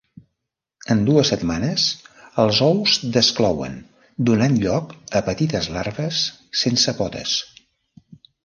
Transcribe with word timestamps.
En 0.93 1.01
dues 1.09 1.27
setmanes 1.33 1.83
els 2.45 2.61
ous 2.69 2.95
desclouen 3.17 3.77
donant 4.31 4.57
lloc 4.67 4.97
a 5.21 5.25
petites 5.31 5.69
larves 5.77 6.25
sense 6.65 6.97
potes. 7.03 7.37